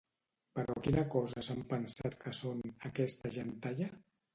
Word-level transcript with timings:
Però 0.59 0.75
quina 0.87 1.03
cosa 1.17 1.45
s'han 1.49 1.63
pensat 1.75 2.19
que 2.25 2.37
són, 2.41 2.67
aquesta 2.93 3.39
gentalla? 3.41 3.97